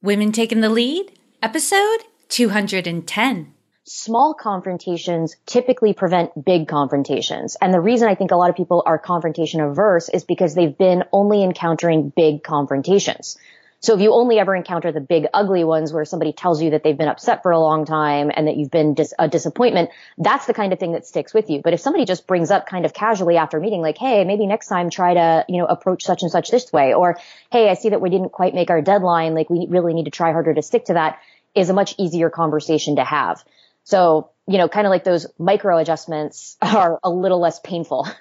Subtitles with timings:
[0.00, 1.10] Women Taking the Lead,
[1.42, 1.98] episode
[2.28, 3.52] 210.
[3.82, 7.56] Small confrontations typically prevent big confrontations.
[7.60, 10.78] And the reason I think a lot of people are confrontation averse is because they've
[10.78, 13.36] been only encountering big confrontations.
[13.80, 16.82] So if you only ever encounter the big ugly ones where somebody tells you that
[16.82, 20.46] they've been upset for a long time and that you've been dis- a disappointment, that's
[20.46, 21.60] the kind of thing that sticks with you.
[21.62, 24.46] But if somebody just brings up kind of casually after a meeting, like, Hey, maybe
[24.46, 27.18] next time try to, you know, approach such and such this way, or
[27.52, 29.34] Hey, I see that we didn't quite make our deadline.
[29.34, 31.20] Like we really need to try harder to stick to that
[31.54, 33.44] is a much easier conversation to have.
[33.84, 38.08] So, you know, kind of like those micro adjustments are a little less painful.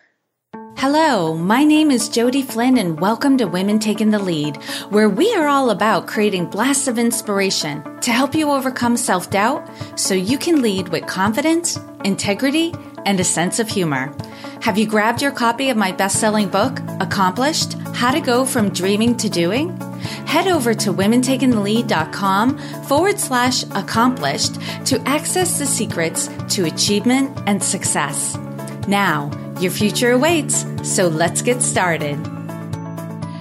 [0.78, 4.58] Hello, my name is Jodi Flynn and welcome to Women Taking the Lead,
[4.92, 10.14] where we are all about creating blasts of inspiration to help you overcome self-doubt so
[10.14, 12.76] you can lead with confidence, integrity,
[13.08, 14.16] and a sense of humor.
[14.62, 19.18] Have you grabbed your copy of my best-selling book, Accomplished: How to Go from Dreaming
[19.18, 19.76] to Doing?
[20.28, 28.38] Head over to womentakingthelead.com forward slash accomplished to access the secrets to achievement and success.
[28.88, 32.18] Now, your future awaits, so let's get started.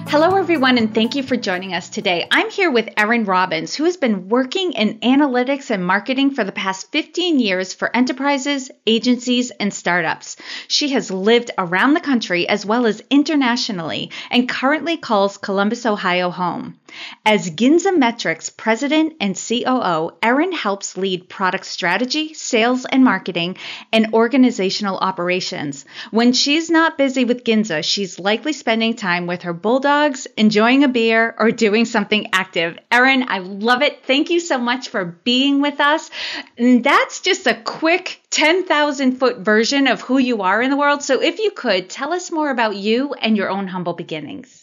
[0.09, 2.25] Hello, everyone, and thank you for joining us today.
[2.31, 6.53] I'm here with Erin Robbins, who has been working in analytics and marketing for the
[6.53, 10.37] past 15 years for enterprises, agencies, and startups.
[10.69, 16.29] She has lived around the country as well as internationally and currently calls Columbus, Ohio
[16.29, 16.79] home.
[17.25, 23.57] As Ginza Metrics president and COO, Erin helps lead product strategy, sales and marketing,
[23.91, 25.85] and organizational operations.
[26.11, 30.87] When she's not busy with Ginza, she's likely spending time with her bulldogs, enjoying a
[30.87, 32.77] beer, or doing something active.
[32.91, 34.05] Erin, I love it.
[34.05, 36.09] Thank you so much for being with us.
[36.57, 41.03] And that's just a quick 10,000 foot version of who you are in the world.
[41.03, 44.56] So if you could, tell us more about you and your own humble beginnings.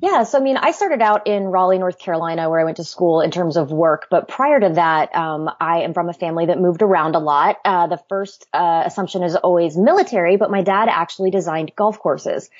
[0.00, 0.24] Yeah.
[0.24, 3.20] So, I mean, I started out in Raleigh, North Carolina, where I went to school
[3.20, 4.08] in terms of work.
[4.10, 7.58] But prior to that, um, I am from a family that moved around a lot.
[7.64, 12.50] Uh, the first uh, assumption is always military, but my dad actually designed golf courses.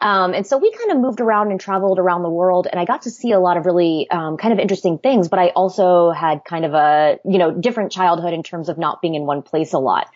[0.00, 2.86] Um, and so we kind of moved around and traveled around the world and I
[2.86, 6.10] got to see a lot of really, um, kind of interesting things, but I also
[6.10, 9.42] had kind of a, you know, different childhood in terms of not being in one
[9.42, 10.08] place a lot.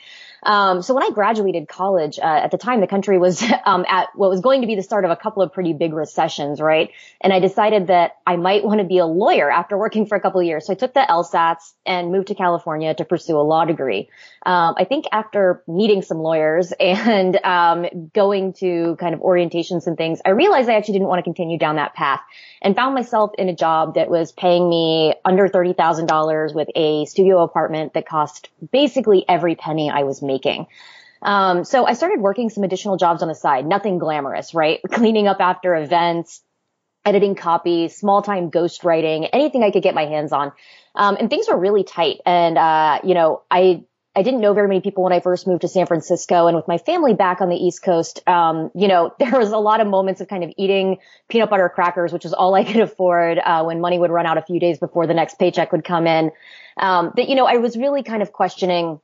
[0.46, 4.08] Um, so when I graduated college, uh, at the time the country was um, at
[4.14, 6.92] what was going to be the start of a couple of pretty big recessions, right?
[7.20, 10.20] And I decided that I might want to be a lawyer after working for a
[10.20, 10.66] couple of years.
[10.66, 14.08] So I took the LSATs and moved to California to pursue a law degree.
[14.46, 19.96] Um, I think after meeting some lawyers and um, going to kind of orientations and
[19.98, 22.20] things, I realized I actually didn't want to continue down that path
[22.62, 27.42] and found myself in a job that was paying me under $30,000 with a studio
[27.42, 30.68] apartment that cost basically every penny I was making.
[31.22, 34.80] Um, so I started working some additional jobs on the side, nothing glamorous, right?
[34.92, 36.40] Cleaning up after events,
[37.04, 40.52] editing copy, small time ghostwriting, anything I could get my hands on.
[40.94, 42.20] Um, and things were really tight.
[42.24, 43.82] And, uh, you know, I,
[44.16, 46.66] I didn't know very many people when I first moved to San Francisco and with
[46.66, 49.86] my family back on the East Coast, um, you know, there was a lot of
[49.86, 53.62] moments of kind of eating peanut butter crackers, which was all I could afford, uh,
[53.64, 56.32] when money would run out a few days before the next paycheck would come in.
[56.78, 59.00] Um, that, you know, I was really kind of questioning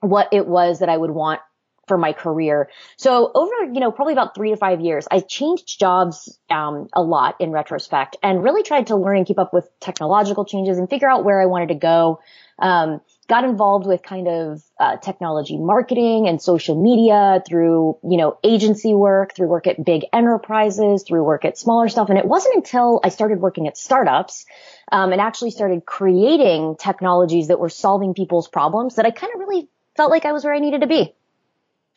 [0.00, 1.40] what it was that I would want
[1.86, 2.68] for my career.
[2.96, 7.02] So over, you know, probably about three to five years, I changed jobs, um, a
[7.02, 10.90] lot in retrospect and really tried to learn and keep up with technological changes and
[10.90, 12.20] figure out where I wanted to go.
[12.58, 18.38] Um, got involved with kind of uh, technology marketing and social media through, you know,
[18.44, 22.08] agency work, through work at big enterprises, through work at smaller stuff.
[22.08, 24.46] And it wasn't until I started working at startups
[24.92, 29.40] um, and actually started creating technologies that were solving people's problems that I kind of
[29.40, 31.14] really felt like I was where I needed to be.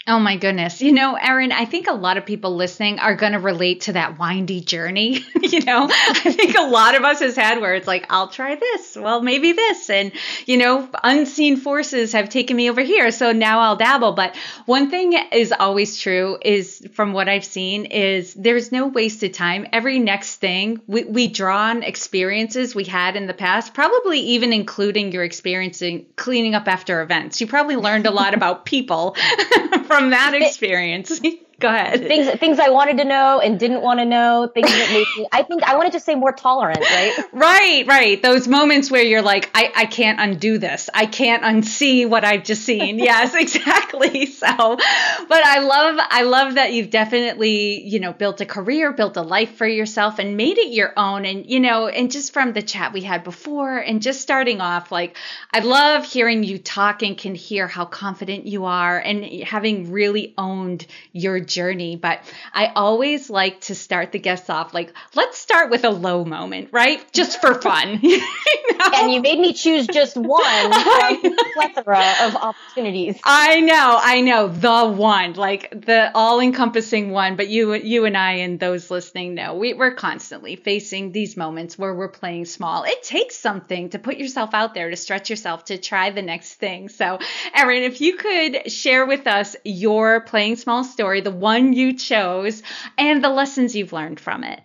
[0.07, 0.81] Oh my goodness.
[0.81, 3.93] You know, Erin, I think a lot of people listening are going to relate to
[3.93, 5.23] that windy journey.
[5.53, 8.55] you know, I think a lot of us has had where it's like, I'll try
[8.55, 8.95] this.
[8.95, 9.89] Well, maybe this.
[9.89, 10.11] And,
[10.45, 13.11] you know, unseen forces have taken me over here.
[13.11, 14.13] So now I'll dabble.
[14.13, 19.33] But one thing is always true is from what I've seen is there's no wasted
[19.33, 19.67] time.
[19.73, 24.53] Every next thing we, we draw on experiences we had in the past, probably even
[24.53, 27.41] including your experience in cleaning up after events.
[27.41, 29.15] You probably learned a lot about people
[29.87, 31.19] from that experience.
[31.59, 31.99] Go ahead.
[32.07, 34.49] Things things I wanted to know and didn't want to know.
[34.53, 35.27] Things that made me.
[35.31, 37.13] I think I wanted to say more tolerant, right?
[37.39, 38.21] Right, right.
[38.21, 40.89] Those moments where you're like, I I can't undo this.
[40.93, 42.99] I can't unsee what I've just seen.
[42.99, 44.25] yes, exactly.
[44.25, 49.17] So, but I love I love that you've definitely you know built a career, built
[49.17, 51.25] a life for yourself, and made it your own.
[51.25, 54.91] And you know, and just from the chat we had before, and just starting off,
[54.91, 55.17] like
[55.51, 60.33] I love hearing you talk and can hear how confident you are, and having really
[60.37, 61.95] owned your journey.
[61.97, 62.21] But
[62.53, 66.69] I always like to start the guests off like, let's start with a low moment,
[66.71, 67.01] right?
[67.11, 67.99] Just for fun.
[68.03, 68.91] you know?
[68.95, 70.71] And you made me choose just one
[71.21, 73.19] from plethora of opportunities.
[73.23, 77.35] I know, I know, the one, like the all-encompassing one.
[77.35, 81.77] But you, you and I, and those listening know, we, we're constantly facing these moments
[81.77, 82.83] where we're playing small.
[82.83, 86.55] It takes something to put yourself out there, to stretch yourself, to try the next
[86.55, 86.89] thing.
[86.89, 87.19] So,
[87.53, 92.61] Erin, if you could share with us your playing small story, the one you chose,
[92.97, 94.61] and the lessons you've learned from it.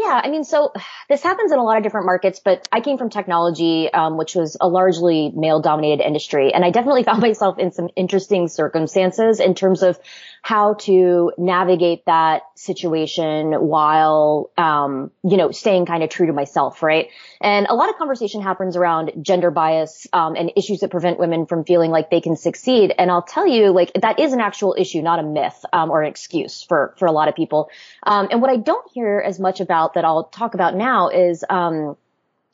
[0.00, 0.72] Yeah, I mean, so
[1.10, 4.34] this happens in a lot of different markets, but I came from technology, um, which
[4.34, 6.54] was a largely male dominated industry.
[6.54, 9.98] And I definitely found myself in some interesting circumstances in terms of
[10.42, 16.82] how to navigate that situation while, um, you know, staying kind of true to myself,
[16.82, 17.08] right?
[17.40, 21.46] And a lot of conversation happens around gender bias, um, and issues that prevent women
[21.46, 22.94] from feeling like they can succeed.
[22.96, 26.02] And I'll tell you, like, that is an actual issue, not a myth, um, or
[26.02, 27.68] an excuse for, for a lot of people.
[28.02, 31.44] Um, and what I don't hear as much about that I'll talk about now is,
[31.50, 31.96] um,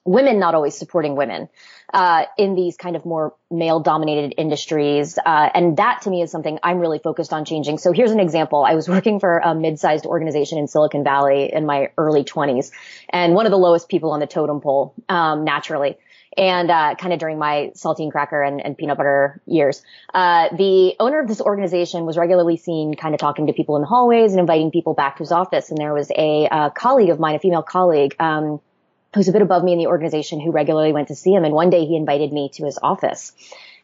[0.07, 1.49] women not always supporting women
[1.93, 6.31] uh, in these kind of more male dominated industries uh, and that to me is
[6.31, 9.55] something i'm really focused on changing so here's an example i was working for a
[9.55, 12.71] mid-sized organization in silicon valley in my early 20s
[13.11, 15.97] and one of the lowest people on the totem pole um, naturally
[16.37, 19.83] and uh, kind of during my saltine cracker and, and peanut butter years.
[20.13, 23.83] Uh, the owner of this organization was regularly seen kind of talking to people in
[23.83, 25.71] the hallways and inviting people back to his office.
[25.71, 28.61] And there was a, a colleague of mine, a female colleague, um,
[29.15, 31.45] who's a bit above me in the organization who regularly went to see him.
[31.45, 33.33] And one day he invited me to his office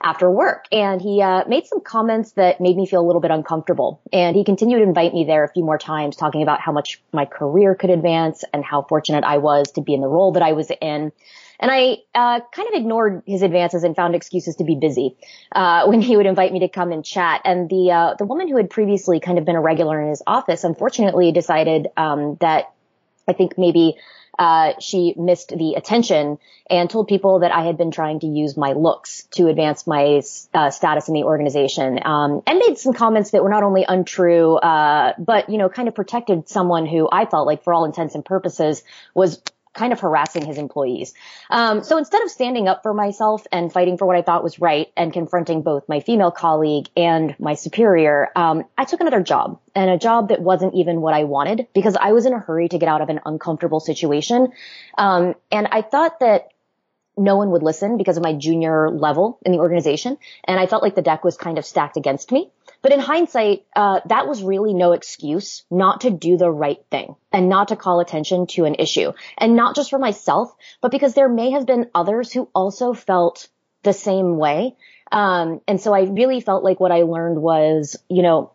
[0.02, 3.30] after work and he uh, made some comments that made me feel a little bit
[3.30, 6.72] uncomfortable and he continued to invite me there a few more times talking about how
[6.72, 10.32] much my career could advance and how fortunate i was to be in the role
[10.32, 11.12] that i was in
[11.60, 15.16] and I uh, kind of ignored his advances and found excuses to be busy
[15.54, 17.40] uh, when he would invite me to come and chat.
[17.44, 20.24] And the uh, the woman who had previously kind of been a regular in his
[20.26, 22.72] office, unfortunately, decided um, that
[23.28, 23.94] I think maybe
[24.38, 26.38] uh, she missed the attention
[26.70, 30.22] and told people that I had been trying to use my looks to advance my
[30.54, 34.56] uh, status in the organization, um, and made some comments that were not only untrue,
[34.56, 38.14] uh, but you know, kind of protected someone who I felt like, for all intents
[38.14, 38.82] and purposes,
[39.14, 39.42] was
[39.74, 41.14] kind of harassing his employees.
[41.48, 44.60] Um, so instead of standing up for myself and fighting for what I thought was
[44.60, 49.60] right and confronting both my female colleague and my superior, um, I took another job
[49.74, 52.68] and a job that wasn't even what I wanted because I was in a hurry
[52.68, 54.52] to get out of an uncomfortable situation.
[54.98, 56.48] Um, and I thought that
[57.16, 60.16] no one would listen because of my junior level in the organization.
[60.44, 62.50] And I felt like the deck was kind of stacked against me.
[62.82, 67.14] But in hindsight, uh, that was really no excuse not to do the right thing
[67.32, 69.12] and not to call attention to an issue.
[69.38, 73.48] And not just for myself, but because there may have been others who also felt
[73.84, 74.76] the same way.
[75.12, 78.52] Um, and so I really felt like what I learned was, you know,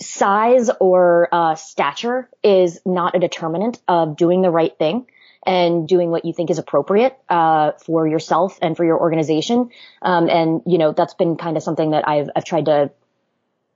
[0.00, 5.06] size or uh, stature is not a determinant of doing the right thing
[5.44, 9.70] and doing what you think is appropriate uh, for yourself and for your organization.
[10.00, 12.90] Um, and you know that's been kind of something that I've I've tried to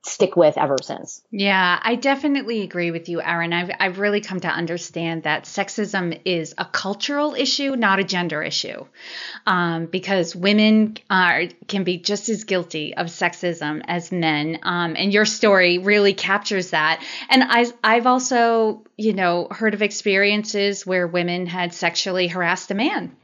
[0.04, 1.22] stick with ever since.
[1.31, 3.52] Yeah, I definitely agree with you, Erin.
[3.52, 8.43] I've, I've really come to understand that sexism is a cultural issue, not a gender
[8.43, 8.87] issue,
[9.46, 14.60] um, because women are can be just as guilty of sexism as men.
[14.62, 17.02] Um, and your story really captures that.
[17.28, 22.75] And I, I've also, you know, heard of experiences where women had sexually harassed a
[22.75, 23.14] man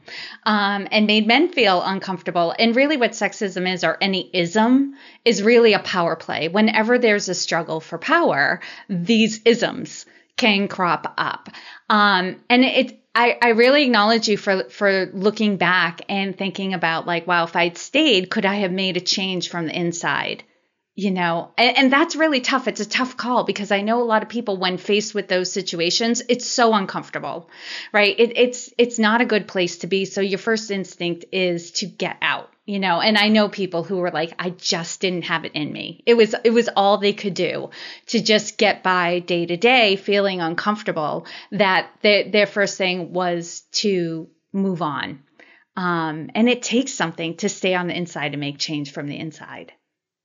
[0.43, 2.53] um, and made men feel uncomfortable.
[2.57, 6.47] And really, what sexism is, or any ism, is really a power play.
[6.47, 10.05] Whenever there's a struggle for power, these isms
[10.37, 11.49] can crop up.
[11.89, 17.07] Um, and it, I, I really acknowledge you for for looking back and thinking about
[17.07, 20.43] like, wow, if I'd stayed, could I have made a change from the inside?
[20.95, 22.67] You know and, and, that's really tough.
[22.67, 25.51] It's a tough call because i know a lot of people when faced with those
[25.51, 27.49] situations it's so uncomfortable
[27.91, 28.15] right?
[28.17, 30.05] It, it's it's not a good place to be.
[30.05, 33.01] So your first instinct is to get out you know?
[33.01, 36.03] And i know people who were like i just didn't have it in me.
[36.05, 37.71] It was it was all they could do
[38.07, 43.61] to just get by day to day feeling uncomfortable that their, their first thing was
[43.83, 45.23] to move on.
[45.75, 49.17] Um, and it takes something to stay on the inside and make change from the
[49.17, 49.73] inside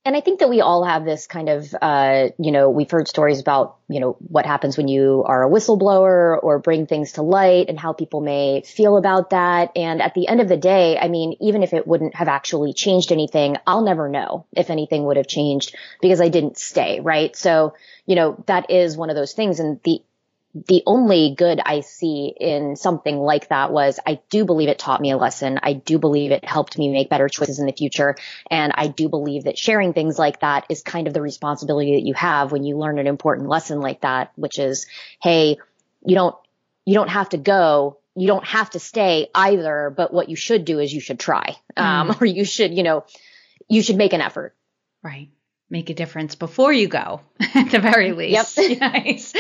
[0.09, 3.09] and I think that we all have this kind of, uh, you know, we've heard
[3.09, 7.23] stories about, you know, what happens when you are a whistleblower or bring things to
[7.23, 9.73] light and how people may feel about that.
[9.77, 12.73] And at the end of the day, I mean, even if it wouldn't have actually
[12.73, 17.37] changed anything, I'll never know if anything would have changed because I didn't stay, right?
[17.37, 17.75] So,
[18.07, 19.61] you know, that is one of those things.
[19.61, 20.01] And the
[20.67, 25.01] the only good I see in something like that was I do believe it taught
[25.01, 25.59] me a lesson.
[25.63, 28.17] I do believe it helped me make better choices in the future.
[28.51, 32.07] And I do believe that sharing things like that is kind of the responsibility that
[32.07, 34.87] you have when you learn an important lesson like that, which is,
[35.23, 35.59] Hey,
[36.05, 36.37] you don't,
[36.85, 37.99] you don't have to go.
[38.15, 39.93] You don't have to stay either.
[39.95, 42.21] But what you should do is you should try, um, mm.
[42.21, 43.05] or you should, you know,
[43.69, 44.55] you should make an effort.
[45.03, 45.29] Right
[45.71, 47.21] make a difference before you go
[47.55, 48.59] at the very least.
[48.59, 48.81] Yep.
[48.81, 49.33] nice.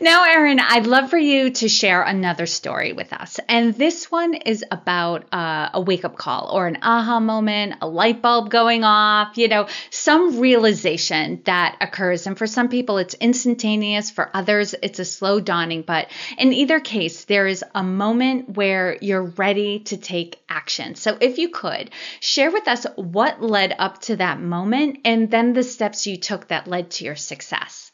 [0.00, 3.40] Now, Erin, I'd love for you to share another story with us.
[3.48, 7.88] And this one is about uh, a wake up call or an aha moment, a
[7.88, 12.26] light bulb going off, you know, some realization that occurs.
[12.26, 14.10] And for some people, it's instantaneous.
[14.10, 15.82] For others, it's a slow dawning.
[15.82, 20.94] But in either case, there is a moment where you're ready to take action.
[20.94, 25.52] So if you could share with us what led up to that moment and then
[25.52, 27.89] the steps you took that led to your success?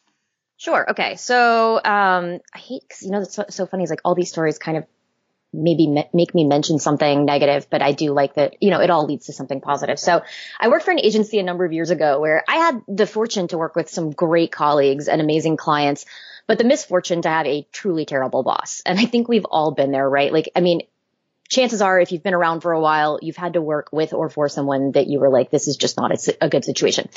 [0.66, 0.90] Sure.
[0.90, 1.14] Okay.
[1.14, 4.58] So, um, I hate, cause you know, that's so, funny is like all these stories
[4.58, 4.84] kind of
[5.52, 8.90] maybe me- make me mention something negative, but I do like that, you know, it
[8.90, 9.96] all leads to something positive.
[9.96, 10.24] So
[10.58, 13.46] I worked for an agency a number of years ago where I had the fortune
[13.48, 16.04] to work with some great colleagues and amazing clients,
[16.48, 18.82] but the misfortune to have a truly terrible boss.
[18.84, 20.32] And I think we've all been there, right?
[20.32, 20.80] Like, I mean,
[21.48, 24.28] chances are if you've been around for a while, you've had to work with or
[24.28, 27.08] for someone that you were like, this is just not a, a, good situation.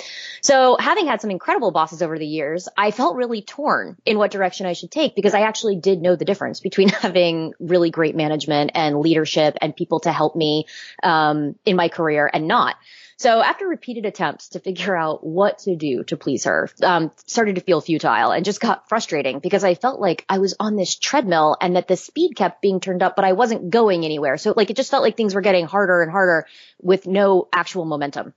[0.42, 4.32] So having had some incredible bosses over the years, I felt really torn in what
[4.32, 8.16] direction I should take because I actually did know the difference between having really great
[8.16, 10.66] management and leadership and people to help me,
[11.04, 12.76] um, in my career and not.
[13.20, 17.56] So after repeated attempts to figure out what to do to please her, um, started
[17.56, 20.96] to feel futile and just got frustrating because I felt like I was on this
[20.96, 24.38] treadmill and that the speed kept being turned up, but I wasn't going anywhere.
[24.38, 26.48] So like it just felt like things were getting harder and harder
[26.82, 28.34] with no actual momentum.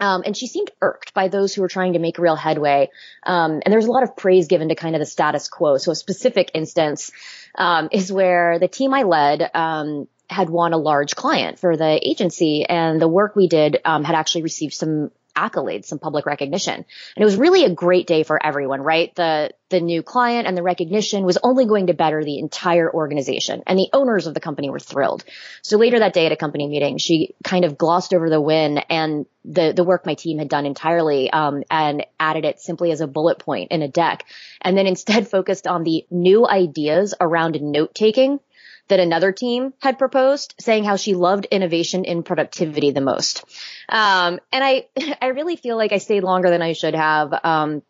[0.00, 2.90] Um, and she seemed irked by those who were trying to make real headway.
[3.22, 5.78] Um, and was a lot of praise given to kind of the status quo.
[5.78, 7.12] So a specific instance
[7.54, 11.98] um, is where the team I led um, had won a large client for the
[12.02, 16.74] agency and the work we did um, had actually received some accolades, some public recognition.
[16.74, 19.14] And it was really a great day for everyone, right?
[19.14, 23.62] The, the new client and the recognition was only going to better the entire organization
[23.66, 25.24] and the owners of the company were thrilled.
[25.62, 28.78] So later that day at a company meeting, she kind of glossed over the win
[28.78, 33.00] and the, the work my team had done entirely, um, and added it simply as
[33.00, 34.24] a bullet point in a deck.
[34.60, 38.40] And then instead focused on the new ideas around note taking
[38.88, 43.44] that another team had proposed saying how she loved innovation in productivity the most.
[43.88, 44.86] Um, and I,
[45.20, 47.32] I really feel like I stayed longer than I should have.
[47.42, 47.82] Um,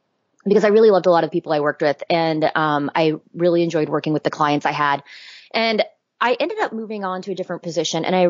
[0.45, 3.65] because I really loved a lot of people I worked with and, um, I really
[3.65, 5.03] enjoyed working with the clients I had.
[5.53, 5.85] And
[6.21, 8.29] I ended up moving on to a different position and I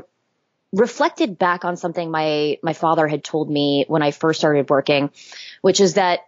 [0.72, 5.10] reflected back on something my, my father had told me when I first started working,
[5.60, 6.20] which is that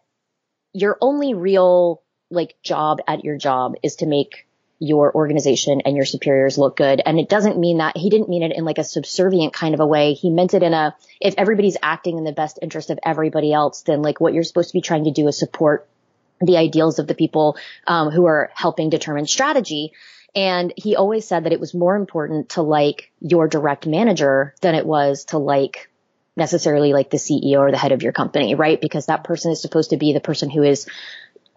[0.75, 4.47] your only real like job at your job is to make
[4.81, 7.03] your organization and your superiors look good.
[7.05, 9.81] And it doesn't mean that he didn't mean it in like a subservient kind of
[9.81, 10.15] a way.
[10.15, 13.83] He meant it in a, if everybody's acting in the best interest of everybody else,
[13.83, 15.89] then like what you're supposed to be trying to do is support
[16.41, 17.57] the ideals of the people
[17.87, 19.93] um, who are helping determine strategy.
[20.37, 24.77] And he always said that it was more important to like your direct manager than
[24.77, 25.91] it was to like
[26.37, 28.81] necessarily like the CEO or the head of your company, right?
[28.81, 30.87] Because that person is supposed to be the person who is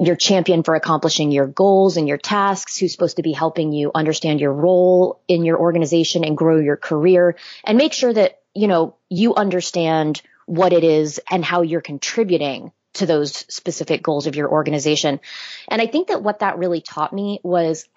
[0.01, 3.91] your champion for accomplishing your goals and your tasks, who's supposed to be helping you
[3.93, 8.67] understand your role in your organization and grow your career and make sure that, you
[8.67, 14.35] know, you understand what it is and how you're contributing to those specific goals of
[14.35, 15.19] your organization.
[15.67, 17.87] And I think that what that really taught me was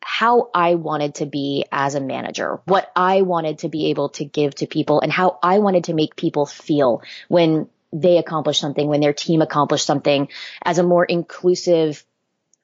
[0.00, 4.24] how I wanted to be as a manager, what I wanted to be able to
[4.24, 8.88] give to people and how I wanted to make people feel when they accomplish something,
[8.88, 10.28] when their team accomplished something
[10.62, 12.04] as a more inclusive,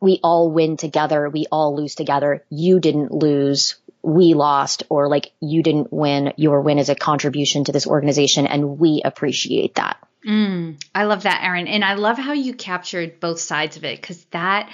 [0.00, 2.44] we all win together, we all lose together.
[2.50, 7.64] You didn't lose, we lost, or like you didn't win, your win is a contribution
[7.64, 9.96] to this organization and we appreciate that.
[10.26, 11.68] Mm, I love that, Erin.
[11.68, 14.70] And I love how you captured both sides of it because that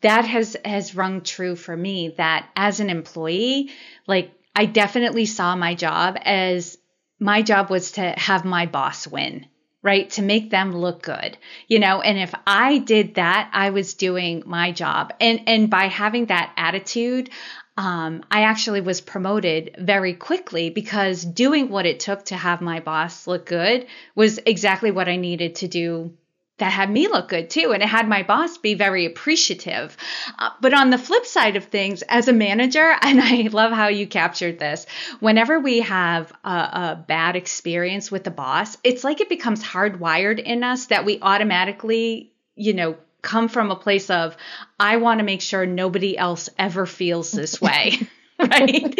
[0.00, 3.70] that has has rung true for me that as an employee,
[4.06, 6.78] like I definitely saw my job as
[7.18, 9.46] my job was to have my boss win
[9.82, 10.08] right?
[10.10, 11.36] To make them look good,
[11.66, 15.12] you know, and if I did that, I was doing my job.
[15.20, 17.30] And, and by having that attitude,
[17.76, 22.80] um, I actually was promoted very quickly because doing what it took to have my
[22.80, 26.12] boss look good was exactly what I needed to do
[26.58, 27.72] that had me look good too.
[27.72, 29.96] And it had my boss be very appreciative.
[30.38, 33.88] Uh, but on the flip side of things, as a manager, and I love how
[33.88, 34.86] you captured this,
[35.20, 40.42] whenever we have a, a bad experience with the boss, it's like it becomes hardwired
[40.42, 44.36] in us that we automatically, you know, come from a place of,
[44.78, 47.98] I want to make sure nobody else ever feels this way.
[48.38, 48.98] right?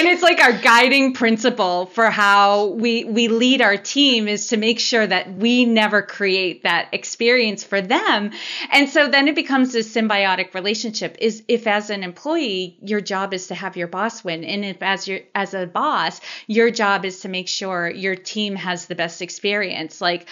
[0.00, 4.56] And it's like our guiding principle for how we we lead our team is to
[4.56, 8.30] make sure that we never create that experience for them.
[8.72, 13.34] And so then it becomes this symbiotic relationship is if as an employee your job
[13.34, 17.04] is to have your boss win and if as your as a boss your job
[17.04, 20.00] is to make sure your team has the best experience.
[20.00, 20.26] Like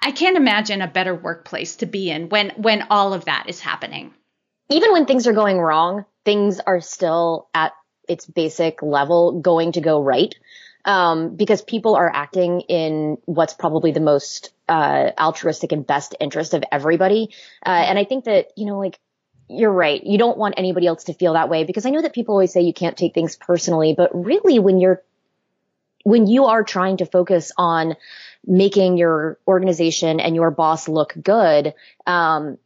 [0.00, 3.58] I can't imagine a better workplace to be in when when all of that is
[3.58, 4.14] happening.
[4.70, 7.72] Even when things are going wrong, things are still at
[8.08, 10.34] its basic level going to go right.
[10.84, 16.54] Um, because people are acting in what's probably the most uh, altruistic and best interest
[16.54, 17.30] of everybody.
[17.64, 18.98] Uh, and I think that, you know, like,
[19.48, 20.02] you're right.
[20.02, 22.52] You don't want anybody else to feel that way because I know that people always
[22.52, 25.02] say you can't take things personally, but really when you're,
[26.02, 27.94] when you are trying to focus on
[28.44, 31.74] making your organization and your boss look good,
[32.08, 32.58] um,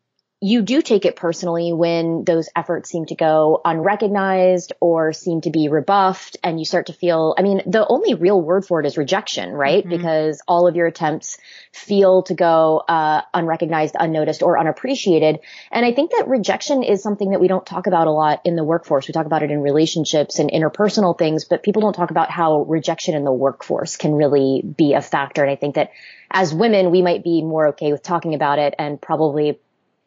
[0.43, 5.51] you do take it personally when those efforts seem to go unrecognized or seem to
[5.51, 8.87] be rebuffed and you start to feel, I mean, the only real word for it
[8.87, 9.83] is rejection, right?
[9.83, 9.97] Mm-hmm.
[9.97, 11.39] Because all of your attempts
[11.73, 15.39] feel to go, uh, unrecognized, unnoticed or unappreciated.
[15.73, 18.57] And I think that rejection is something that we don't talk about a lot in
[18.57, 19.09] the workforce.
[19.09, 22.61] We talk about it in relationships and interpersonal things, but people don't talk about how
[22.65, 25.43] rejection in the workforce can really be a factor.
[25.43, 25.93] And I think that
[26.31, 29.59] as women, we might be more okay with talking about it and probably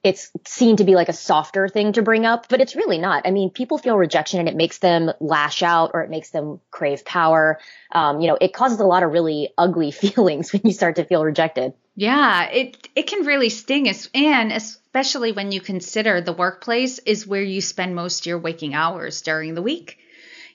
[0.04, 3.28] it's seen to be like a softer thing to bring up, but it's really not.
[3.28, 6.62] I mean, people feel rejection and it makes them lash out or it makes them
[6.72, 7.60] crave power.
[7.92, 11.06] Um, you know, it causes a lot of really ugly feelings when you start to
[11.06, 11.74] feel rejected.
[11.96, 17.44] Yeah, it it can really sting and especially when you consider the workplace is where
[17.44, 19.98] you spend most of your waking hours during the week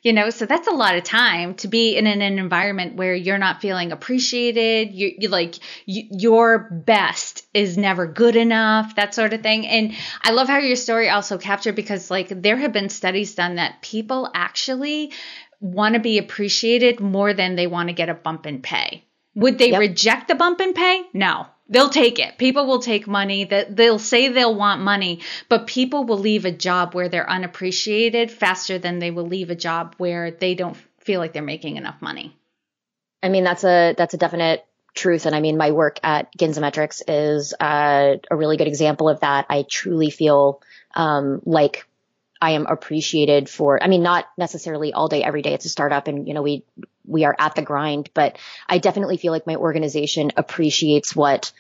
[0.05, 3.15] you know so that's a lot of time to be in an, an environment where
[3.15, 4.93] you're not feeling appreciated.
[4.93, 5.57] You, you like
[5.87, 9.67] you, your best is never good enough that sort of thing.
[9.67, 13.57] And i love how your story also captured because like there have been studies done
[13.57, 15.13] that people actually
[15.61, 19.05] want to be appreciated more than they want to get a bump in pay.
[19.35, 19.81] Would they yep.
[19.81, 21.03] reject the bump in pay?
[21.13, 22.39] No they'll take it.
[22.39, 26.51] People will take money that they'll say they'll want money, but people will leave a
[26.53, 31.21] job where they're unappreciated faster than they will leave a job where they don't feel
[31.21, 32.37] like they're making enough money.
[33.23, 35.27] I mean, that's a that's a definite truth.
[35.27, 39.47] And I mean, my work at Ginzametrics is uh, a really good example of that.
[39.51, 40.63] I truly feel
[40.95, 41.87] um, like
[42.41, 45.55] I am appreciated for, I mean, not necessarily all day, every day.
[45.55, 46.65] It's a startup and, you know, we,
[47.07, 48.39] we are at the grind, but
[48.69, 51.53] I definitely feel like my organization appreciates what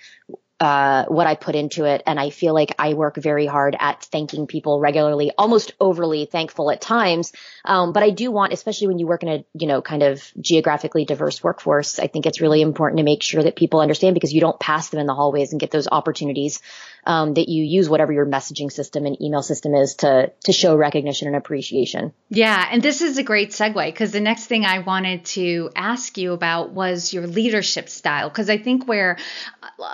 [0.60, 2.02] uh, what I put into it.
[2.06, 6.70] And I feel like I work very hard at thanking people regularly, almost overly thankful
[6.70, 7.32] at times.
[7.64, 10.22] Um, but I do want, especially when you work in a, you know, kind of
[10.40, 14.32] geographically diverse workforce, I think it's really important to make sure that people understand because
[14.32, 16.62] you don't pass them in the hallways and get those opportunities,
[17.06, 20.74] um, that you use whatever your messaging system and email system is to, to show
[20.76, 22.12] recognition and appreciation.
[22.30, 22.68] Yeah.
[22.70, 26.32] And this is a great segue because the next thing I wanted to ask you
[26.32, 28.30] about was your leadership style.
[28.30, 29.18] Cause I think where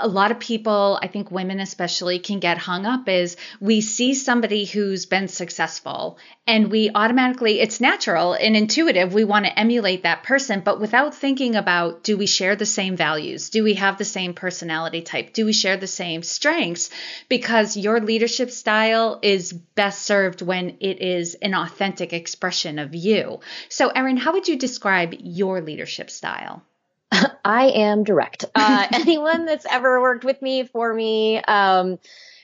[0.00, 4.14] a lot of people, I think women especially, can get hung up is we see
[4.14, 9.14] somebody who's been successful and we automatically, it's natural and intuitive.
[9.14, 12.96] We want to emulate that person, but without thinking about do we share the same
[12.96, 13.50] values?
[13.50, 15.32] Do we have the same personality type?
[15.32, 16.90] Do we share the same strengths?
[17.28, 23.40] Because your leadership style is best served when it is an authentic expression of you.
[23.68, 26.62] So, Erin, how would you describe your leadership style?
[27.44, 28.44] I am direct.
[28.54, 31.98] Uh, anyone that's ever worked with me for me um,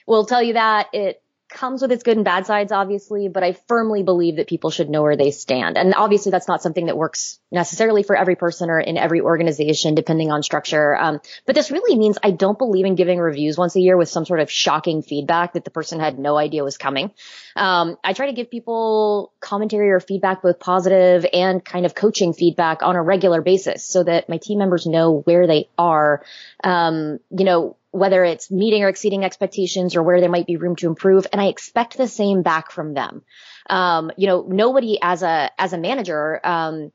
[0.05, 3.53] will tell you that it comes with its good and bad sides, obviously, but I
[3.67, 5.77] firmly believe that people should know where they stand.
[5.77, 9.95] And obviously that's not something that works necessarily for every person or in every organization,
[9.95, 10.95] depending on structure.
[10.95, 14.09] Um, but this really means I don't believe in giving reviews once a year with
[14.09, 17.11] some sort of shocking feedback that the person had no idea was coming.
[17.55, 22.33] Um, I try to give people commentary or feedback, both positive and kind of coaching
[22.33, 26.23] feedback on a regular basis so that my team members know where they are.
[26.63, 30.75] Um, you know, whether it's meeting or exceeding expectations or where there might be room
[30.77, 31.27] to improve.
[31.31, 33.23] And I expect the same back from them.
[33.69, 36.91] Um, you know, nobody as a, as a manager, um,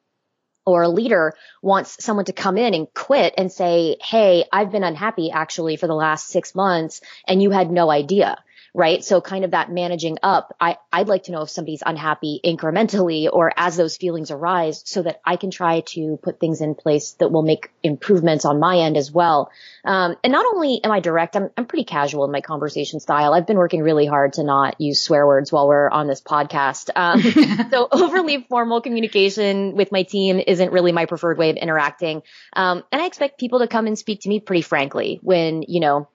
[0.65, 4.85] or a leader wants someone to come in and quit and say, Hey, I've been
[4.85, 8.39] unhappy actually for the last six months and you had no idea
[8.75, 9.05] right?
[9.05, 10.55] So kind of that managing up.
[10.61, 15.03] I, I'd like to know if somebody's unhappy incrementally or as those feelings arise so
[15.03, 18.79] that I can try to put things in place that will make improvements on my
[18.79, 19.51] end as well.
[19.85, 23.35] Um, and not only am I direct, I'm, I'm pretty casual in my conversation style.
[23.35, 26.89] I've been working really hard to not use swear words while we're on this podcast.
[26.97, 27.21] Um,
[27.71, 32.23] so overly formal communication with my team isn't really my preferred way of interacting.
[32.55, 35.81] Um, and I expect people to come and speak to me pretty frankly when, you
[35.81, 36.09] know,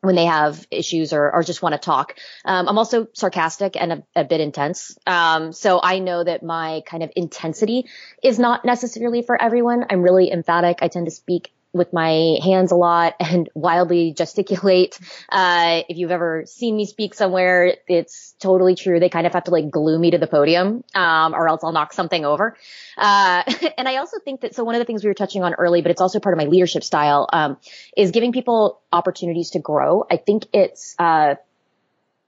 [0.00, 2.16] when they have issues or, or just want to talk.
[2.44, 4.96] Um, I'm also sarcastic and a, a bit intense.
[5.06, 7.86] Um, so I know that my kind of intensity
[8.22, 9.84] is not necessarily for everyone.
[9.90, 10.78] I'm really emphatic.
[10.82, 14.98] I tend to speak with my hands a lot and wildly gesticulate.
[15.28, 18.98] Uh, if you've ever seen me speak somewhere, it's totally true.
[18.98, 21.72] They kind of have to like glue me to the podium, um, or else I'll
[21.72, 22.56] knock something over.
[22.96, 23.42] Uh,
[23.78, 25.82] and I also think that, so one of the things we were touching on early,
[25.82, 27.56] but it's also part of my leadership style, um,
[27.96, 30.04] is giving people opportunities to grow.
[30.10, 31.36] I think it's, uh,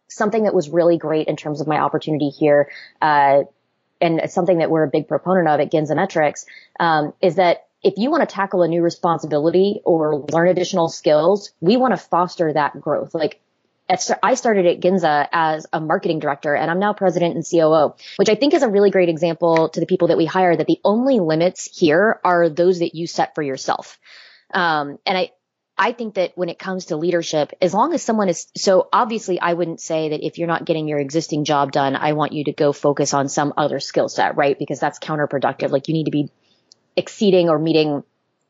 [0.08, 3.44] something that was really great in terms of my opportunity here, uh,
[4.00, 6.44] and something that we're a big proponent of at Ginza Metrics,
[6.78, 11.50] um, is that if you want to tackle a new responsibility or learn additional skills,
[11.60, 13.14] we want to foster that growth.
[13.14, 13.40] Like
[14.22, 18.28] I started at Ginza as a marketing director and I'm now president and COO, which
[18.28, 20.80] I think is a really great example to the people that we hire that the
[20.84, 23.98] only limits here are those that you set for yourself.
[24.54, 25.32] Um, and I,
[25.76, 29.40] I think that when it comes to leadership, as long as someone is, so obviously
[29.40, 32.44] I wouldn't say that if you're not getting your existing job done, I want you
[32.44, 34.56] to go focus on some other skill set, right?
[34.58, 35.70] Because that's counterproductive.
[35.70, 36.30] Like you need to be
[36.96, 38.02] exceeding or meeting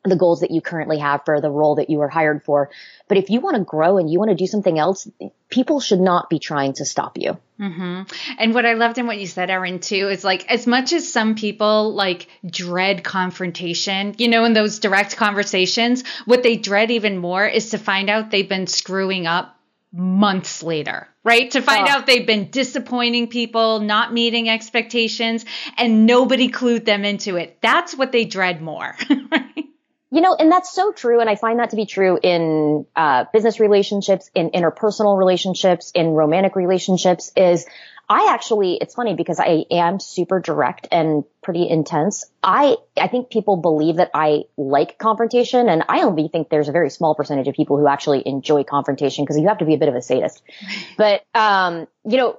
[0.05, 2.71] the goals that you currently have for the role that you were hired for.
[3.07, 5.09] But if you want to grow and you want to do something else,
[5.49, 7.39] people should not be trying to stop you.
[7.61, 8.03] Mm-hmm.
[8.39, 11.13] And what I loved in what you said, Erin, too, is like as much as
[11.13, 17.19] some people like dread confrontation, you know, in those direct conversations, what they dread even
[17.19, 19.57] more is to find out they've been screwing up
[19.93, 21.51] months later, right?
[21.53, 21.91] To find oh.
[21.91, 25.45] out they've been disappointing people, not meeting expectations,
[25.77, 27.59] and nobody clued them into it.
[27.61, 28.97] That's what they dread more,
[29.31, 29.65] right?
[30.11, 31.21] You know, and that's so true.
[31.21, 36.09] And I find that to be true in uh, business relationships, in interpersonal relationships, in
[36.09, 37.67] romantic relationships is
[38.13, 42.27] I actually, it's funny because I am super direct and pretty intense.
[42.43, 46.73] I, I think people believe that I like confrontation and I only think there's a
[46.73, 49.79] very small percentage of people who actually enjoy confrontation because you have to be a
[49.79, 50.43] bit of a sadist.
[50.99, 52.39] but, um, you know,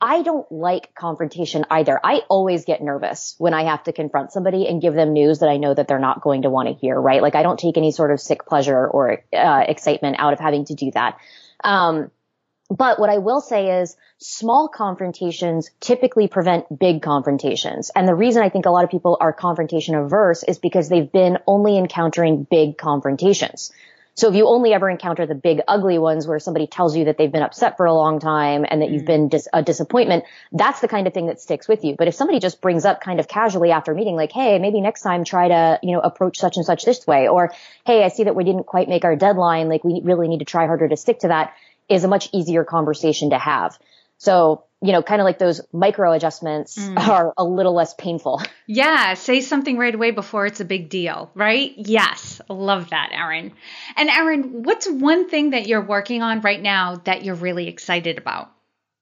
[0.00, 1.98] I don't like confrontation either.
[2.04, 5.48] I always get nervous when I have to confront somebody and give them news that
[5.48, 7.20] I know that they're not going to want to hear, right?
[7.20, 10.66] Like I don't take any sort of sick pleasure or uh, excitement out of having
[10.66, 11.18] to do that.
[11.64, 12.12] Um,
[12.70, 17.90] but what I will say is small confrontations typically prevent big confrontations.
[17.94, 21.10] And the reason I think a lot of people are confrontation averse is because they've
[21.10, 23.72] been only encountering big confrontations.
[24.14, 27.16] So if you only ever encounter the big ugly ones where somebody tells you that
[27.16, 28.94] they've been upset for a long time and that mm-hmm.
[28.94, 31.94] you've been dis- a disappointment, that's the kind of thing that sticks with you.
[31.96, 34.80] But if somebody just brings up kind of casually after a meeting, like, Hey, maybe
[34.80, 37.52] next time try to, you know, approach such and such this way, or
[37.86, 39.68] Hey, I see that we didn't quite make our deadline.
[39.68, 41.54] Like we really need to try harder to stick to that
[41.90, 43.78] is a much easier conversation to have.
[44.18, 46.98] So you know, kind of like those micro adjustments mm.
[46.98, 48.42] are a little less painful.
[48.72, 51.72] Yeah, say something right away before it's a big deal, right?
[51.76, 53.50] Yes, love that, Erin.
[53.96, 58.16] And Erin, what's one thing that you're working on right now that you're really excited
[58.16, 58.52] about?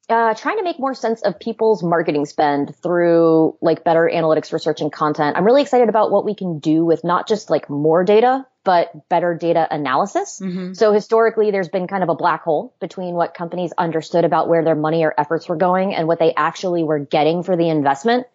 [0.09, 4.81] Uh, trying to make more sense of people's marketing spend through like better analytics research
[4.81, 5.37] and content.
[5.37, 9.09] I'm really excited about what we can do with not just like more data, but
[9.11, 10.41] better data analysis.
[10.43, 10.73] Mm-hmm.
[10.73, 14.65] So historically, there's been kind of a black hole between what companies understood about where
[14.65, 18.27] their money or efforts were going and what they actually were getting for the investment.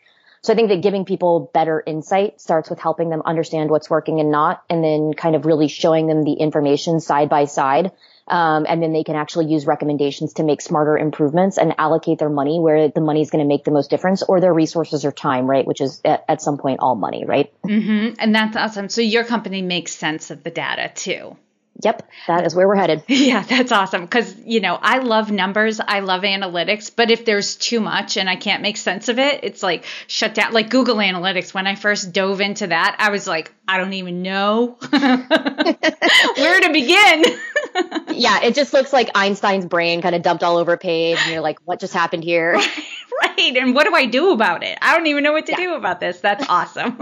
[0.43, 4.19] So I think that giving people better insight starts with helping them understand what's working
[4.19, 7.91] and not, and then kind of really showing them the information side by side
[8.27, 12.29] um, and then they can actually use recommendations to make smarter improvements and allocate their
[12.29, 15.11] money where the money is going to make the most difference or their resources or
[15.11, 15.65] time, right?
[15.65, 17.51] Which is at, at some point all money, right?
[17.63, 18.15] Mm-hmm.
[18.19, 18.89] And that's awesome.
[18.89, 21.35] So your company makes sense of the data too.
[21.81, 23.03] Yep, that is where we're headed.
[23.23, 24.01] Yeah, that's awesome.
[24.01, 28.29] Because, you know, I love numbers, I love analytics, but if there's too much and
[28.29, 30.53] I can't make sense of it, it's like shut down.
[30.53, 34.21] Like Google Analytics, when I first dove into that, I was like, I don't even
[34.21, 37.23] know where to begin.
[38.09, 41.31] yeah, it just looks like Einstein's brain kind of dumped all over a page, and
[41.31, 42.53] you're like, what just happened here?
[43.21, 43.57] right.
[43.57, 44.77] And what do I do about it?
[44.81, 45.57] I don't even know what to yeah.
[45.57, 46.19] do about this.
[46.19, 46.97] That's awesome.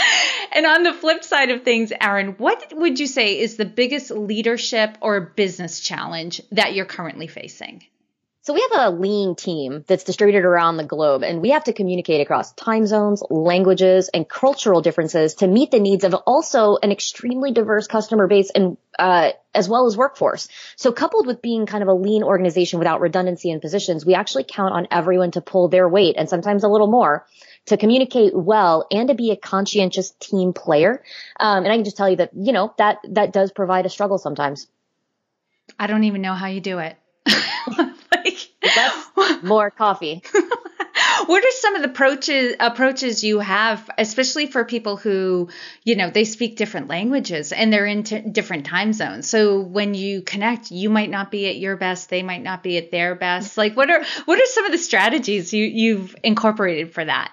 [0.52, 4.10] and on the flip side of things, Erin, what would you say is the biggest
[4.10, 7.84] leadership or business challenge that you're currently facing?
[8.44, 11.72] So we have a lean team that's distributed around the globe and we have to
[11.72, 16.92] communicate across time zones, languages, and cultural differences to meet the needs of also an
[16.92, 20.48] extremely diverse customer base and, uh, as well as workforce.
[20.76, 24.44] So coupled with being kind of a lean organization without redundancy in positions, we actually
[24.44, 27.24] count on everyone to pull their weight and sometimes a little more
[27.64, 31.02] to communicate well and to be a conscientious team player.
[31.40, 33.88] Um, and I can just tell you that, you know, that, that does provide a
[33.88, 34.68] struggle sometimes.
[35.78, 36.98] I don't even know how you do it.
[38.76, 40.22] like, more coffee.
[41.26, 45.48] what are some of the approaches approaches you have, especially for people who,
[45.82, 49.28] you know, they speak different languages and they're in t- different time zones.
[49.28, 52.76] So when you connect, you might not be at your best, they might not be
[52.78, 53.56] at their best.
[53.56, 57.30] Like, what are what are some of the strategies you you've incorporated for that?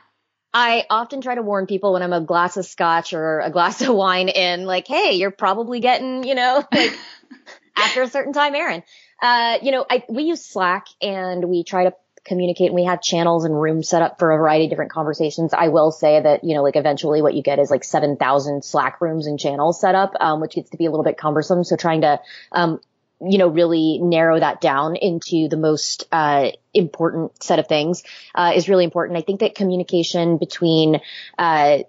[0.54, 3.82] I often try to warn people when I'm a glass of scotch or a glass
[3.82, 6.98] of wine in, like, hey, you're probably getting, you know, like
[7.78, 8.84] after a certain time, Erin.
[9.22, 13.02] Uh, you know, I, we use Slack and we try to communicate and we have
[13.02, 15.54] channels and rooms set up for a variety of different conversations.
[15.54, 19.02] I will say that, you know, like eventually what you get is like 7,000 Slack
[19.02, 21.64] rooms and channels set up, um, which gets to be a little bit cumbersome.
[21.64, 22.20] So trying to,
[22.52, 22.80] um,
[23.20, 28.04] you know, really narrow that down into the most uh, important set of things
[28.34, 29.18] uh, is really important.
[29.18, 31.00] I think that communication between
[31.38, 31.80] uh,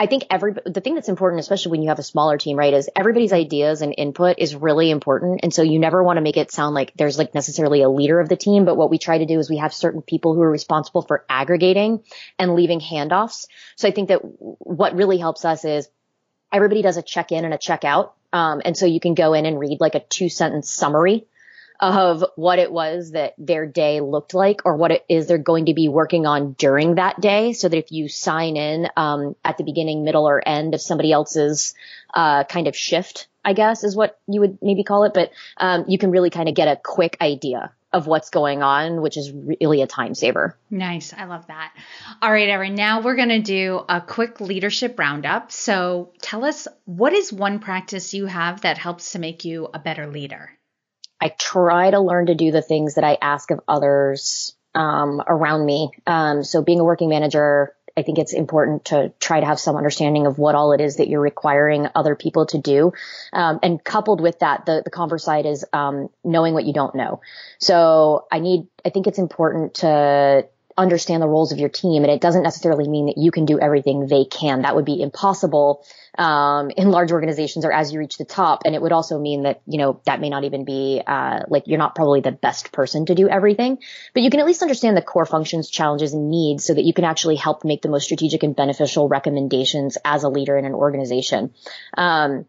[0.00, 2.72] I think every the thing that's important, especially when you have a smaller team, right,
[2.72, 5.40] is everybody's ideas and input is really important.
[5.42, 8.18] And so you never want to make it sound like there's like necessarily a leader
[8.18, 8.64] of the team.
[8.64, 11.26] But what we try to do is we have certain people who are responsible for
[11.28, 12.02] aggregating
[12.38, 13.46] and leaving handoffs.
[13.76, 15.86] So I think that what really helps us is
[16.50, 19.32] everybody does a check in and a check out um, and so you can go
[19.32, 21.26] in and read like a two sentence summary
[21.80, 25.66] of what it was that their day looked like or what it is they're going
[25.66, 29.56] to be working on during that day so that if you sign in um, at
[29.58, 31.74] the beginning middle or end of somebody else's
[32.14, 35.84] uh, kind of shift i guess is what you would maybe call it but um,
[35.88, 39.32] you can really kind of get a quick idea of what's going on, which is
[39.32, 40.56] really a time saver.
[40.70, 41.12] Nice.
[41.12, 41.72] I love that.
[42.22, 45.50] All right, Erin, now we're going to do a quick leadership roundup.
[45.50, 49.80] So tell us what is one practice you have that helps to make you a
[49.80, 50.52] better leader?
[51.20, 55.64] I try to learn to do the things that I ask of others um, around
[55.66, 55.90] me.
[56.06, 59.76] Um, so being a working manager, I think it's important to try to have some
[59.76, 62.92] understanding of what all it is that you're requiring other people to do.
[63.32, 66.94] Um, and coupled with that, the, the converse side is, um, knowing what you don't
[66.94, 67.20] know.
[67.58, 70.46] So I need, I think it's important to
[70.80, 72.02] understand the roles of your team.
[72.02, 74.62] And it doesn't necessarily mean that you can do everything they can.
[74.62, 75.84] That would be impossible
[76.18, 78.62] um, in large organizations or as you reach the top.
[78.64, 81.64] And it would also mean that, you know, that may not even be, uh, like
[81.66, 83.78] you're not probably the best person to do everything,
[84.14, 86.92] but you can at least understand the core functions, challenges and needs so that you
[86.92, 90.74] can actually help make the most strategic and beneficial recommendations as a leader in an
[90.74, 91.54] organization.
[91.96, 92.46] Um,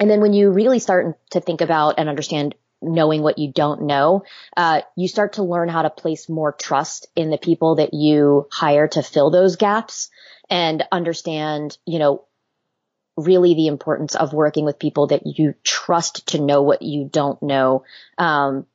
[0.00, 3.82] and then when you really start to think about and understand knowing what you don't
[3.82, 4.24] know,
[4.56, 8.46] uh, you start to learn how to place more trust in the people that you
[8.52, 10.10] hire to fill those gaps
[10.50, 12.24] and understand, you know,
[13.16, 17.42] really the importance of working with people that you trust to know what you don't
[17.42, 17.84] know.
[18.18, 18.66] Um,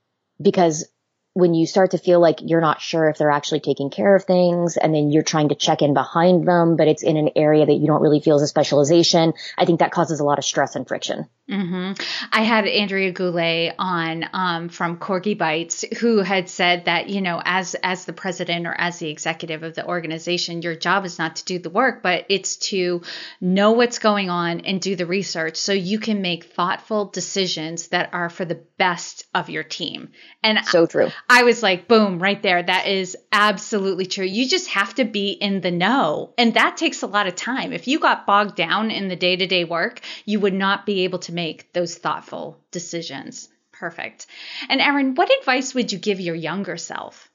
[0.42, 0.88] because
[1.34, 4.24] when you start to feel like you're not sure if they're actually taking care of
[4.26, 7.66] things and then you're trying to check in behind them, but it's in an area
[7.66, 10.46] that you don't really feel is a specialization, I think that causes a lot of
[10.46, 11.28] stress and friction.
[11.50, 11.94] Mm-hmm.
[12.32, 17.76] I had Andrea Goulet on um, from Corgibytes, who had said that you know, as
[17.82, 21.46] as the president or as the executive of the organization, your job is not to
[21.46, 23.02] do the work, but it's to
[23.42, 28.14] know what's going on and do the research, so you can make thoughtful decisions that
[28.14, 30.10] are for the best of your team.
[30.44, 31.10] And so true.
[31.28, 32.62] I, I was like, boom, right there.
[32.62, 34.26] That is absolutely true.
[34.26, 37.74] You just have to be in the know, and that takes a lot of time.
[37.74, 41.06] If you got bogged down in the day to day work, you would not be
[41.06, 43.48] able to make those thoughtful decisions.
[43.72, 44.28] Perfect.
[44.68, 47.29] And Erin, what advice would you give your younger self?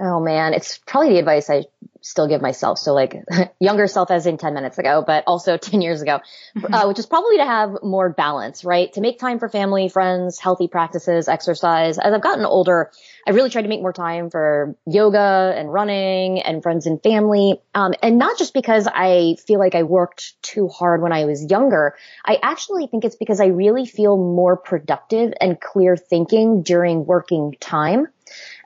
[0.00, 1.64] Oh man, it's probably the advice I
[2.00, 2.78] still give myself.
[2.78, 3.16] So like
[3.60, 6.20] younger self as in 10 minutes ago, but also 10 years ago,
[6.56, 6.72] mm-hmm.
[6.72, 8.92] uh, which is probably to have more balance, right?
[8.94, 11.98] To make time for family, friends, healthy practices, exercise.
[11.98, 12.90] As I've gotten older,
[13.26, 17.60] I really tried to make more time for yoga and running and friends and family.
[17.74, 21.44] Um, and not just because I feel like I worked too hard when I was
[21.50, 21.94] younger.
[22.24, 27.54] I actually think it's because I really feel more productive and clear thinking during working
[27.60, 28.08] time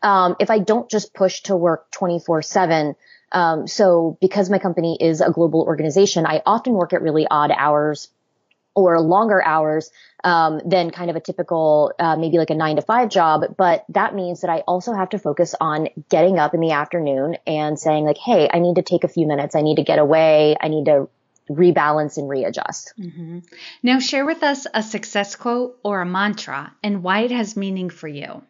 [0.02, 2.94] um, if I don't just push to work 24 seven.
[3.30, 7.50] Um, so because my company is a global organization, I often work at really odd
[7.50, 8.08] hours
[8.74, 9.90] or longer hours
[10.24, 13.84] um, than kind of a typical uh, maybe like a nine to five job but
[13.88, 17.78] that means that i also have to focus on getting up in the afternoon and
[17.78, 20.56] saying like hey i need to take a few minutes i need to get away
[20.60, 21.08] i need to
[21.50, 23.40] rebalance and readjust mm-hmm.
[23.82, 27.90] now share with us a success quote or a mantra and why it has meaning
[27.90, 28.42] for you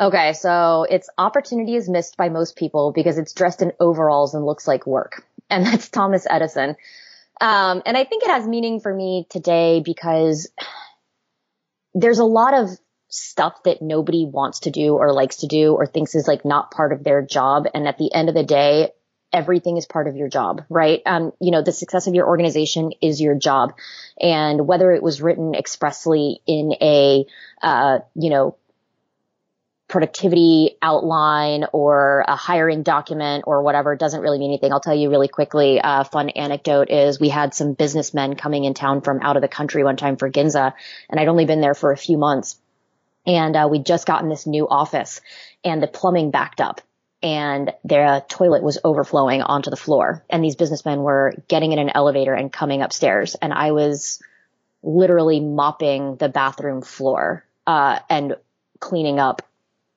[0.00, 4.44] Okay, so it's opportunity is missed by most people because it's dressed in overalls and
[4.44, 5.26] looks like work.
[5.50, 6.74] And that's Thomas Edison.
[7.38, 10.50] Um, and I think it has meaning for me today because
[11.94, 12.70] there's a lot of
[13.08, 16.70] stuff that nobody wants to do or likes to do or thinks is like not
[16.70, 17.66] part of their job.
[17.74, 18.92] And at the end of the day,
[19.34, 21.02] everything is part of your job, right?
[21.04, 23.74] Um, you know, the success of your organization is your job.
[24.18, 27.26] And whether it was written expressly in a,
[27.62, 28.56] uh, you know,
[29.94, 34.72] productivity outline or a hiring document or whatever doesn't really mean anything.
[34.72, 35.80] I'll tell you really quickly.
[35.80, 39.46] A fun anecdote is we had some businessmen coming in town from out of the
[39.46, 40.72] country one time for Ginza,
[41.08, 42.58] and I'd only been there for a few months,
[43.24, 45.20] and uh, we'd just gotten this new office,
[45.62, 46.80] and the plumbing backed up.
[47.22, 50.24] And their toilet was overflowing onto the floor.
[50.28, 53.36] And these businessmen were getting in an elevator and coming upstairs.
[53.36, 54.20] And I was
[54.82, 58.36] literally mopping the bathroom floor uh, and
[58.80, 59.40] cleaning up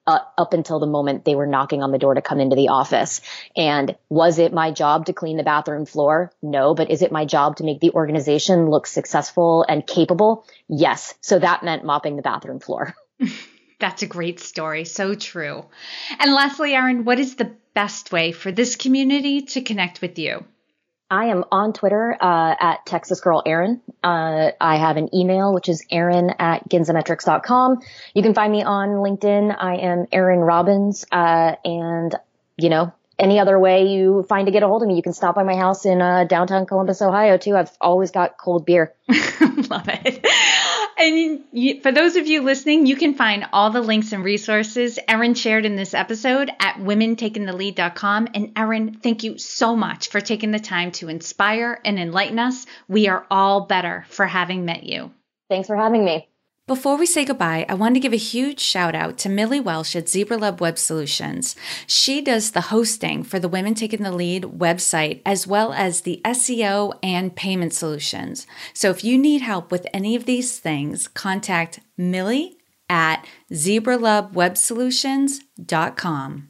[0.07, 2.69] uh, up until the moment they were knocking on the door to come into the
[2.69, 3.21] office.
[3.55, 6.31] And was it my job to clean the bathroom floor?
[6.41, 10.45] No, but is it my job to make the organization look successful and capable?
[10.69, 11.13] Yes.
[11.21, 12.95] So that meant mopping the bathroom floor.
[13.79, 14.85] That's a great story.
[14.85, 15.65] So true.
[16.19, 20.45] And lastly, Erin, what is the best way for this community to connect with you?
[21.09, 23.81] I am on Twitter uh, at Texas Girl Erin.
[24.03, 27.79] Uh, I have an email, which is Erin at ginzametrics.com.
[28.13, 29.55] You can find me on LinkedIn.
[29.57, 31.05] I am Erin Robbins.
[31.09, 32.13] Uh, and,
[32.57, 35.13] you know, any other way you find to get a hold of me, you can
[35.13, 37.55] stop by my house in uh, downtown Columbus, Ohio, too.
[37.55, 38.93] I've always got cold beer.
[39.09, 40.25] Love it.
[40.97, 44.97] And you, for those of you listening, you can find all the links and resources
[45.07, 48.29] Erin shared in this episode at womentakingthelead.com.
[48.33, 52.65] And Erin, thank you so much for taking the time to inspire and enlighten us.
[52.87, 55.11] We are all better for having met you.
[55.49, 56.27] Thanks for having me.
[56.67, 59.95] Before we say goodbye, I want to give a huge shout out to Millie Welsh
[59.95, 61.55] at ZebraLab Web Solutions.
[61.87, 66.19] She does the hosting for the Women Taking the Lead website, as well as the
[66.25, 68.45] SEO and payment solutions.
[68.73, 72.57] So if you need help with any of these things, contact Millie
[72.89, 76.49] at zebralabwebsolutions.com.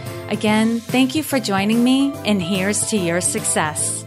[0.31, 4.05] Again, thank you for joining me, and here's to your success.